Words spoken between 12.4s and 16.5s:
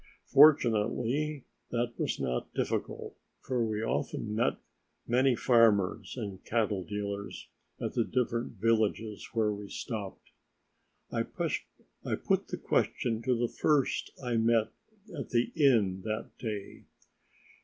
the question to the first I met at the inn that